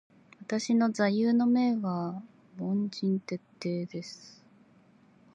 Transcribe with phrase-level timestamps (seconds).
[0.39, 2.23] 私の座右の銘は
[2.57, 4.43] 凡事徹底です。